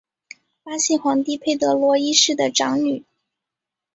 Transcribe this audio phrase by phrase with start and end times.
[0.63, 3.03] 巴西皇帝佩德罗一世的长女。